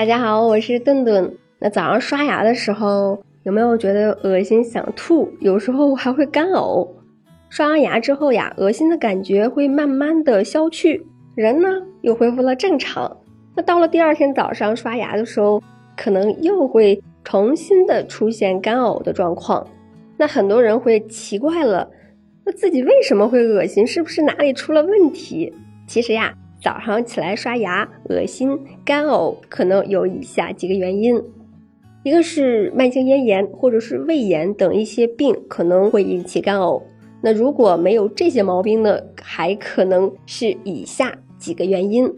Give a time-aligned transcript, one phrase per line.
[0.00, 1.36] 大家好，我是顿顿。
[1.58, 5.30] 那早上刷牙的时候，有没有觉得恶心想吐？
[5.40, 6.88] 有时候还会干呕。
[7.50, 11.68] 刷完牙之后呀，恶心的感觉会慢慢的消去，人呢
[12.00, 13.14] 又恢复了正常。
[13.54, 15.62] 那到了第二天早上刷牙的时候，
[15.98, 19.66] 可能又会重新的出现干呕的状况。
[20.16, 21.86] 那很多人会奇怪了，
[22.46, 23.86] 那自己为什么会恶心？
[23.86, 25.52] 是不是哪里出了问题？
[25.86, 26.32] 其实呀。
[26.60, 31.22] 早上起来刷牙，恶心、干呕，可能有以下几个原因：
[32.02, 36.82] 一个是慢性咽炎或者是胃炎等一些病可能会引起干呕。
[37.22, 42.12] 那如果没有这些毛病呢，还可能是以下几个原因。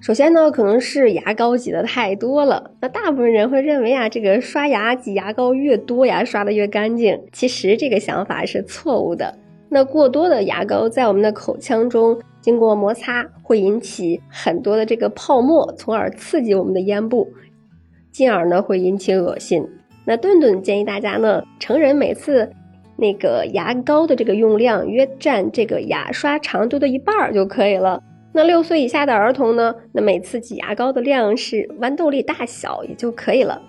[0.00, 2.72] 首先呢，可能是牙膏挤的太多了。
[2.80, 7.20] 那大部分人会认为啊，这个刷牙挤牙膏越多，牙刷的越干净。
[7.32, 9.38] 其实这个想法是错误的。
[9.72, 12.20] 那过多的牙膏在我们的口腔中。
[12.42, 17.28] 经过摩擦会引起很多的这个泡沫，从而刺激我们的咽部，
[18.10, 19.64] 进而呢会引起恶心。
[20.04, 22.50] 那顿顿建议大家呢，成人每次
[22.96, 28.02] 那个牙膏的这个用量约占这个牙刷长度的一半儿就可以了。
[28.32, 33.62] 那六岁以下的儿童呢，那每次挤牙膏的量是豌豆粒大小也就可以了。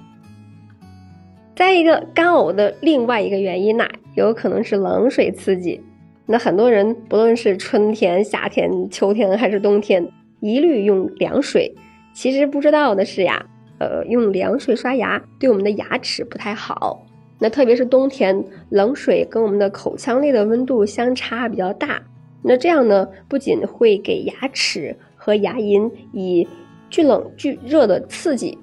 [1.55, 5.79] 再一个干呕的另外一个原因呐，有可能是冷水刺激。
[6.25, 10.07] 那很多人不论是春天、夏天、秋天还是冬天，
[10.39, 11.75] 一律用凉水。
[12.13, 13.45] 其实不知道的是呀，
[13.79, 17.05] 呃，用凉水刷牙对我们的牙齿不太好。
[17.39, 22.01] 那特别是冬天，冷水跟我们的口腔内的温度相差比较大。
[22.41, 26.47] 那这样呢，不仅会给牙齿和牙龈以
[26.89, 28.57] 巨冷巨热的刺激，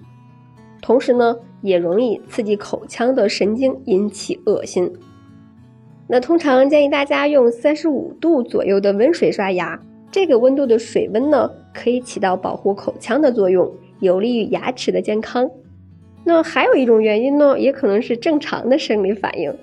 [0.80, 4.90] 同时呢，也容易刺激口腔的神经，引起恶心。
[6.12, 9.80] 那通常建议大家用三十五度左右的温水刷牙，
[10.10, 15.48] 这个温度的水温呢，可以起到保护口腔的作用，有利于牙齿的健康。
[16.24, 19.54] 那还有一种原因呢，也可能是正常的生理反应，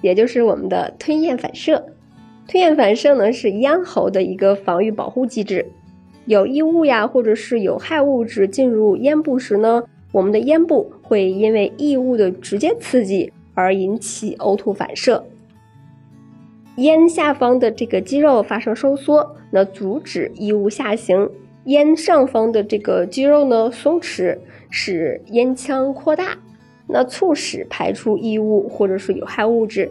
[0.00, 1.84] 也就是我们的吞咽反射。
[2.48, 5.66] 吞咽反射呢，是咽喉的一个防御保护机制。
[6.24, 9.82] 有异物呀，或者是有害物质进入咽部时呢，
[10.12, 15.22] 我们的咽部会因为异物的直接刺激而引起呕吐反射。
[16.80, 21.28] 咽下方的这个肌肉发生收缩，那阻止异物下行；
[21.64, 24.38] 咽上方的这个肌肉呢松弛，
[24.70, 26.38] 使咽腔扩大，
[26.86, 29.90] 那促使排出异物或者是有害物质。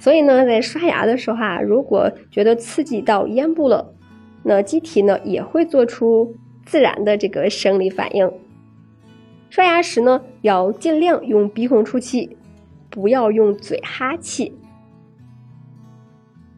[0.00, 3.94] 所以呢，在刷牙的时候啊，如果觉得刺激到咽部了，
[4.42, 8.28] 那机体呢也会做出自然的这个生理反应。
[9.48, 12.36] 刷牙时呢，要尽量用鼻孔出气，
[12.90, 14.52] 不要用嘴哈气。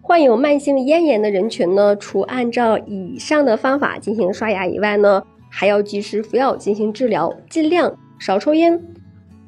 [0.09, 8.83] 患有慢性咽炎的人群呢，除按照以上的方法进行刷牙以外呢，还要及时服药进行治疗，尽量少抽烟，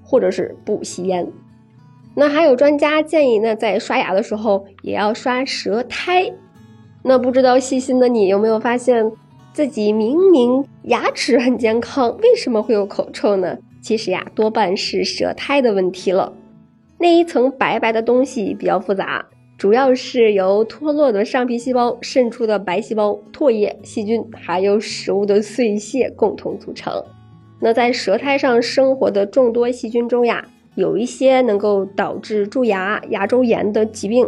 [0.04, 1.26] 或者是不吸烟。
[2.14, 6.30] 那还有专家建议呢，在刷牙的时候也要刷舌苔。
[7.02, 9.10] 那不知道细心的你有没有发现，
[9.54, 13.56] 自己明明牙齿很健康，为什么会有口臭呢？
[13.80, 16.34] 其实呀，多半是舌苔的问题了。
[16.98, 19.24] 那一层白白的东西比较复杂。
[19.60, 27.04] 主要是由脱落的上皮细胞渗出的白细胞、唾液、细菌，还有食物的碎屑共同组成。
[27.60, 34.26] 那在舌苔上生活的众多细菌中呀，有一些能够导致蛀牙、牙周炎的疾病，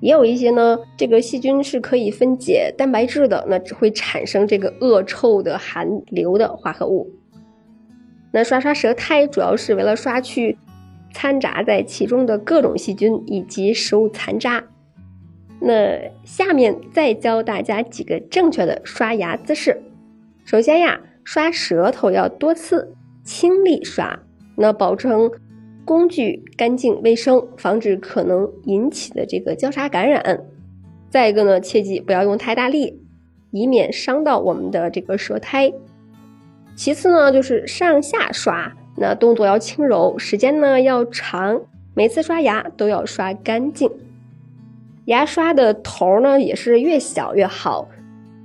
[0.00, 7.10] 也有一些呢，这个细菌是可以分解蛋白质的，那只会产生这个恶臭的含硫的化合物。
[8.30, 10.58] 那刷刷舌苔主要是为了刷去。
[11.14, 14.62] 掺杂在其中的各种细菌以及食物残渣。
[15.60, 19.80] 那下面再教大家几个正确的刷牙姿势。
[20.44, 22.92] 首先呀，刷舌头要多次，
[23.22, 24.18] 轻力刷，
[24.56, 25.30] 那保证
[25.86, 30.44] 工具干净卫生，防止可能引起的这个交叉感染。
[31.08, 33.00] 再一个呢，切记不要用太大力，
[33.52, 35.72] 以免伤到我们的这个舌苔。
[36.74, 38.70] 其次呢，就是上下刷。
[38.96, 41.60] 那动作要轻柔，时间呢要长，
[41.94, 43.90] 每次刷牙都要刷干净。
[45.06, 47.88] 牙刷的头呢也是越小越好，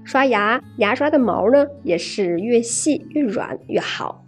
[0.03, 4.25] 刷牙牙刷的毛呢也是越细越软越好。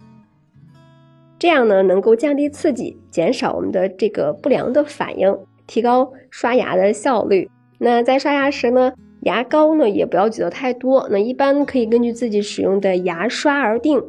[1.38, 5.36] 这样呢能够降低刺激，减少我们的这个不良的反应，
[5.66, 7.50] 提高刷牙的效率。
[7.78, 8.92] 那在刷牙时呢，
[9.22, 14.00] 牙膏呢也不要挤得太多，那一般可以根据自己使用的牙刷而定。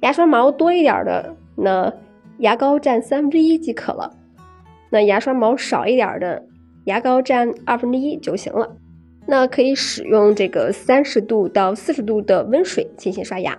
[0.00, 1.92] 牙刷毛多一点的，那
[2.38, 4.10] 牙膏占三分之一即可了；
[4.90, 6.44] 那牙刷毛少一点的，
[6.84, 8.76] 牙膏占二分之一就行了。
[9.26, 13.58] 那可以使用这个三十度到四十度的温水进行刷牙。